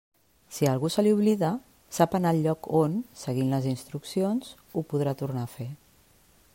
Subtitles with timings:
[0.55, 1.51] Si a algú se li oblida,
[1.97, 5.69] sap anar al lloc on, seguint les instruccions, ho podrà tornar a fer.